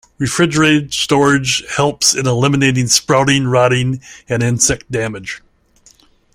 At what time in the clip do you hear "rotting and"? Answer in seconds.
3.45-4.41